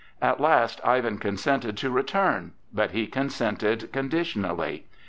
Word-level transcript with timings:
At 0.19 0.39
last 0.39 0.81
Ivan 0.83 1.19
consented 1.19 1.77
to 1.77 1.91
return, 1.91 2.53
but 2.73 2.89
he 2.89 3.05
consented 3.05 3.91
conditionally. 3.93 4.87